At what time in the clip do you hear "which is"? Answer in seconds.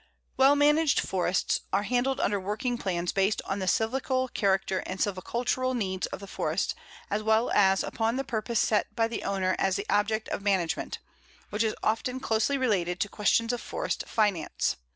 11.51-11.75